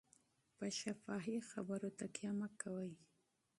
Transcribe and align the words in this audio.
په 0.57 0.65
شفاهي 0.79 1.37
خبرو 1.49 1.89
تکیه 1.99 2.31
مه 2.39 2.47
کوئ. 2.61 2.93